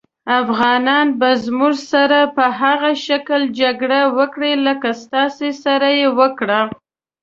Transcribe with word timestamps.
افغانان 0.41 1.07
به 1.19 1.29
زموږ 1.45 1.75
سره 1.91 2.19
په 2.35 2.45
هغه 2.61 2.91
شکل 3.07 3.41
جګړه 3.61 4.01
وکړي 4.17 4.51
لکه 4.67 4.89
ستاسې 5.03 5.49
سره 5.63 5.87
یې 5.99 6.07
وکړه. 6.19 6.61